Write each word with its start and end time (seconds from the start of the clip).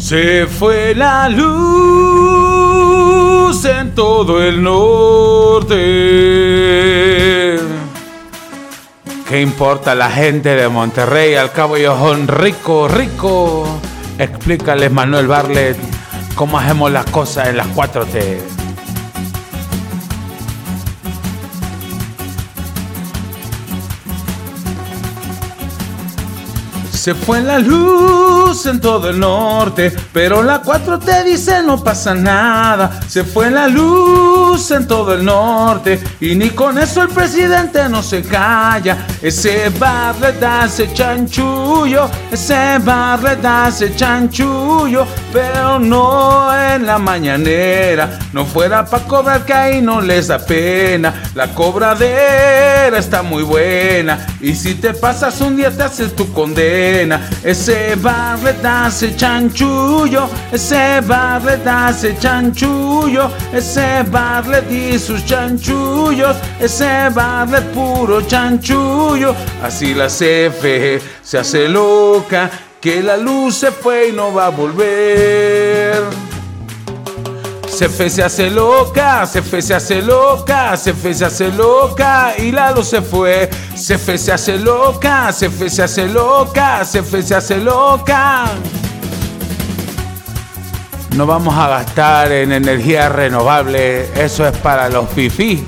Se 0.00 0.46
fue 0.46 0.94
la 0.94 1.28
luz 1.28 1.54
en 3.64 3.94
todo 3.94 4.42
el 4.42 4.62
norte. 4.62 5.76
¿Qué 9.28 9.40
importa 9.40 9.94
la 9.94 10.10
gente 10.10 10.56
de 10.56 10.68
Monterrey? 10.68 11.34
Al 11.34 11.52
cabo 11.52 11.76
ellos 11.76 11.98
son 11.98 12.26
rico, 12.26 12.88
rico. 12.88 13.78
Explícales 14.18 14.90
Manuel 14.90 15.28
Barlet 15.28 15.76
cómo 16.34 16.58
hacemos 16.58 16.90
las 16.90 17.04
cosas 17.06 17.48
en 17.48 17.58
las 17.58 17.68
4T. 17.68 18.59
Se 27.00 27.14
fue 27.14 27.40
la 27.40 27.58
luz 27.58 28.66
en 28.66 28.78
todo 28.78 29.08
el 29.08 29.18
norte, 29.18 29.90
pero 30.12 30.42
la 30.42 30.60
4 30.60 30.98
te 30.98 31.24
dice 31.24 31.62
no 31.62 31.82
pasa 31.82 32.14
nada. 32.14 33.00
Se 33.08 33.24
fue 33.24 33.50
la 33.50 33.68
luz 33.68 34.70
en 34.70 34.86
todo 34.86 35.14
el 35.14 35.24
norte 35.24 35.98
y 36.20 36.34
ni 36.34 36.50
con 36.50 36.76
eso 36.76 37.00
el 37.00 37.08
presidente 37.08 37.88
no 37.88 38.02
se 38.02 38.20
calla. 38.20 39.06
Ese 39.22 39.70
bar 39.78 40.14
le 40.20 40.34
da 40.34 40.66
ese 40.66 40.92
chanchullo, 40.92 42.10
ese 42.30 42.78
bar 42.80 43.22
le 43.22 43.36
da 43.36 43.68
ese 43.68 43.96
chanchullo, 43.96 45.06
pero 45.32 45.78
no 45.78 46.54
en 46.54 46.84
la 46.84 46.98
mañanera. 46.98 48.18
No 48.34 48.44
fuera 48.44 48.84
para 48.84 49.04
cobrar 49.04 49.46
que 49.46 49.54
ahí 49.54 49.80
no 49.80 50.02
les 50.02 50.28
da 50.28 50.38
pena. 50.38 51.14
La 51.34 51.48
cobradera 51.54 52.98
está 52.98 53.22
muy 53.22 53.42
buena 53.42 54.26
y 54.42 54.54
si 54.54 54.74
te 54.74 54.92
pasas 54.92 55.40
un 55.40 55.56
día 55.56 55.70
te 55.70 55.82
haces 55.82 56.14
tu 56.14 56.30
condena. 56.34 56.89
Ese 57.42 57.94
bar 57.96 58.42
le 58.42 58.52
da 58.60 58.88
ese 58.88 59.14
chanchullo, 59.14 60.28
ese 60.50 61.00
bar 61.06 61.40
le 61.44 61.56
da 61.58 61.90
ese 61.90 62.16
chanchullo, 62.18 63.30
ese 63.52 64.02
bar 64.10 64.46
le 64.48 64.60
di 64.62 64.98
sus 64.98 65.24
chanchullos, 65.24 66.36
ese 66.58 67.08
bar 67.14 67.48
le 67.48 67.60
puro 67.72 68.20
chanchullo. 68.26 69.34
Así 69.62 69.94
la 69.94 70.08
CFE 70.08 71.00
se 71.22 71.38
hace 71.38 71.68
loca, 71.68 72.50
que 72.80 73.02
la 73.02 73.16
luz 73.16 73.58
se 73.58 73.70
fue 73.70 74.08
y 74.08 74.12
no 74.12 74.32
va 74.32 74.46
a 74.46 74.50
volver. 74.50 75.79
Se 77.80 78.10
se 78.10 78.22
hace 78.22 78.50
loca, 78.50 79.24
se 79.24 79.62
se 79.62 79.74
hace 79.74 80.02
loca, 80.02 80.76
se 80.76 80.92
se 81.14 81.24
hace 81.24 81.48
loca 81.48 82.34
y 82.36 82.52
Lalo 82.52 82.84
se 82.84 83.00
fue. 83.00 83.48
Se 83.74 83.96
se 83.96 84.30
hace 84.30 84.58
loca, 84.58 85.32
se 85.32 85.48
se 85.70 85.82
hace 85.82 86.06
loca, 86.06 86.84
se 86.84 87.22
se 87.22 87.34
hace 87.34 87.56
loca. 87.56 88.44
No 91.16 91.24
vamos 91.24 91.56
a 91.56 91.68
gastar 91.68 92.30
en 92.32 92.52
energía 92.52 93.08
renovable, 93.08 94.10
eso 94.12 94.46
es 94.46 94.54
para 94.58 94.90
los 94.90 95.08
fifí. 95.08 95.64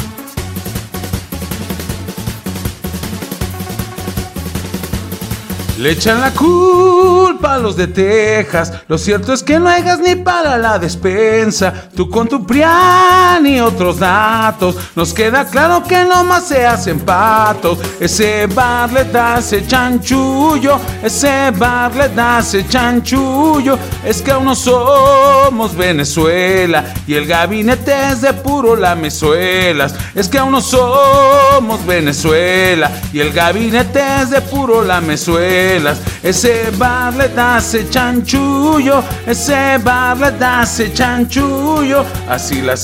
Le 5.83 5.91
echan 5.91 6.21
la 6.21 6.31
culpa 6.31 7.55
a 7.55 7.59
los 7.59 7.77
de 7.77 7.89
Texas. 7.89 8.73
Lo 8.87 8.97
cierto 8.97 9.33
es 9.33 9.43
que 9.43 9.59
no 9.59 9.69
hagas 9.69 9.99
ni 9.99 10.15
para 10.15 10.57
la 10.57 10.79
despensa. 10.79 11.89
Tú 11.97 12.09
con 12.09 12.29
tu 12.29 12.47
Prian 12.47 13.42
y 13.53 13.61
otros 13.61 13.99
datos. 13.99 14.77
Nos 14.95 15.13
queda 15.13 15.45
claro 15.47 15.83
que 15.83 16.05
nomás 16.05 16.49
se 16.49 16.67
hacen 16.67 17.01
patos. 17.01 17.79
Ese 18.01 18.47
bar 18.47 18.93
le 18.93 19.05
da 19.05 19.39
ese 19.39 19.67
chanchullo. 19.67 20.79
Ese 21.03 21.51
bar 21.53 21.95
le 21.95 22.09
da 22.09 22.41
ese 22.41 22.67
chanchullo. 22.67 23.79
Es 24.05 24.23
que 24.23 24.33
aún 24.33 24.45
no 24.45 24.55
somos 24.55 25.75
Venezuela. 25.77 26.85
Y 27.07 27.15
el 27.15 27.27
gabinete 27.27 27.93
es 28.11 28.23
de 28.23 28.33
puro 28.33 28.77
lamezuelas. 28.77 29.95
Es 30.15 30.29
que 30.29 30.39
aún 30.39 30.53
no 30.53 30.61
somos 30.61 31.85
Venezuela. 31.87 32.91
Y 33.13 33.21
el 33.21 33.33
gabinete 33.33 34.01
es 34.23 34.31
de 34.31 34.41
puro 34.41 34.83
lamezuelas. 34.83 35.99
Ese 36.23 36.71
bar 36.77 37.15
le 37.15 37.29
da 37.29 37.59
ese 37.59 37.89
chanchullo, 37.89 39.03
ese 39.27 39.79
bar 39.79 40.17
le 40.19 40.31
da 40.33 40.63
ese 40.63 40.93
chanchullo. 40.93 42.05
Así 42.29 42.63
la 42.63 42.77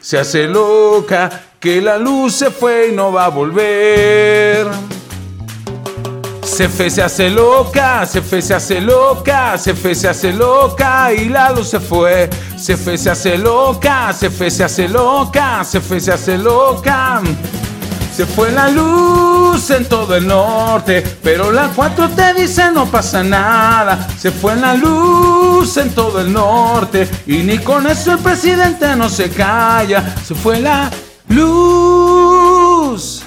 Se 0.00 0.18
hace 0.18 0.46
loca, 0.46 1.30
que 1.60 1.80
la 1.80 1.98
luz 1.98 2.34
se 2.34 2.50
fue 2.50 2.88
y 2.88 2.92
no 2.92 3.12
va 3.12 3.26
a 3.26 3.28
volver. 3.28 4.66
CFE 6.42 6.88
se 6.88 7.02
hace 7.02 7.30
loca, 7.30 8.06
CFE 8.06 8.40
se 8.40 8.54
hace 8.54 8.80
loca, 8.80 9.56
CFE 9.56 9.94
se 9.94 10.08
hace 10.08 10.32
loca 10.32 11.12
y 11.12 11.28
la 11.28 11.50
luz 11.50 11.68
se 11.68 11.80
fue. 11.80 12.30
CFE 12.56 12.96
se 12.96 13.10
hace 13.10 13.36
loca, 13.38 14.12
CFE 14.12 14.50
se 14.50 14.62
hace 14.62 14.88
loca, 14.88 15.62
CFE 15.62 16.00
se 16.00 16.12
hace 16.12 16.38
loca. 16.38 17.22
Se 18.14 18.24
fue 18.24 18.52
la 18.52 18.68
luz 18.68 19.33
en 19.54 19.84
todo 19.84 20.16
el 20.16 20.26
norte, 20.26 21.00
pero 21.22 21.52
la 21.52 21.68
4 21.68 22.08
te 22.10 22.34
dice 22.34 22.72
no 22.72 22.86
pasa 22.86 23.22
nada. 23.22 24.08
Se 24.18 24.32
fue 24.32 24.56
la 24.56 24.74
luz 24.74 25.76
en 25.76 25.90
todo 25.90 26.20
el 26.20 26.32
norte 26.32 27.08
y 27.26 27.38
ni 27.38 27.58
con 27.58 27.86
eso 27.86 28.12
el 28.12 28.18
presidente 28.18 28.96
no 28.96 29.08
se 29.08 29.30
calla. 29.30 30.16
Se 30.26 30.34
fue 30.34 30.58
la 30.58 30.90
luz. 31.28 33.23